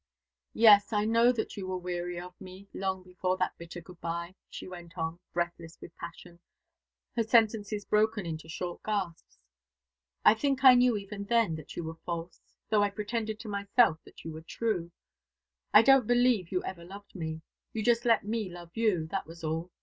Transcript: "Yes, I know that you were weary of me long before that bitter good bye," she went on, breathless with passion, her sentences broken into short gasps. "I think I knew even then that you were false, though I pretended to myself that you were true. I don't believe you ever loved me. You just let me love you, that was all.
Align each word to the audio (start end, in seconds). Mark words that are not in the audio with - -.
"Yes, 0.55 0.91
I 0.93 1.05
know 1.05 1.31
that 1.31 1.55
you 1.55 1.67
were 1.67 1.77
weary 1.77 2.19
of 2.19 2.33
me 2.41 2.67
long 2.73 3.03
before 3.03 3.37
that 3.37 3.55
bitter 3.59 3.81
good 3.81 4.01
bye," 4.01 4.33
she 4.49 4.67
went 4.67 4.97
on, 4.97 5.19
breathless 5.31 5.79
with 5.79 5.95
passion, 5.95 6.39
her 7.15 7.21
sentences 7.21 7.85
broken 7.85 8.25
into 8.25 8.49
short 8.49 8.81
gasps. 8.81 9.37
"I 10.25 10.33
think 10.33 10.63
I 10.63 10.73
knew 10.73 10.97
even 10.97 11.25
then 11.25 11.53
that 11.57 11.75
you 11.75 11.83
were 11.83 11.99
false, 12.03 12.41
though 12.69 12.81
I 12.81 12.89
pretended 12.89 13.39
to 13.41 13.47
myself 13.47 13.99
that 14.05 14.25
you 14.25 14.31
were 14.33 14.41
true. 14.41 14.91
I 15.71 15.83
don't 15.83 16.07
believe 16.07 16.51
you 16.51 16.63
ever 16.63 16.83
loved 16.83 17.13
me. 17.13 17.43
You 17.71 17.83
just 17.83 18.03
let 18.03 18.25
me 18.25 18.49
love 18.49 18.71
you, 18.75 19.05
that 19.11 19.27
was 19.27 19.43
all. 19.43 19.69